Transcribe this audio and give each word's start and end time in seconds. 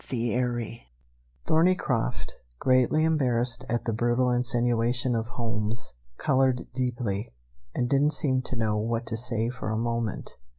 CHAPTER 0.09 0.59
X 0.61 0.81
Thorneycroft, 1.45 2.33
greatly 2.57 3.03
embarrassed 3.03 3.63
at 3.69 3.85
the 3.85 3.93
brutal 3.93 4.31
insinuation 4.31 5.13
of 5.15 5.27
Holmes, 5.27 5.93
colored 6.17 6.65
deeply, 6.73 7.35
and 7.75 7.87
didn't 7.87 8.13
seem 8.13 8.41
to 8.45 8.55
know 8.55 8.79
what 8.79 9.05
to 9.05 9.15
say 9.15 9.49
for 9.51 9.69
a 9.69 9.77
moment. 9.77 10.37